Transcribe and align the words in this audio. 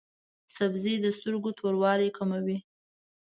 دا 0.45 0.49
سبزی 0.57 0.95
د 1.01 1.05
سترګو 1.17 1.49
توروالی 1.59 2.09
کموي. 2.17 2.57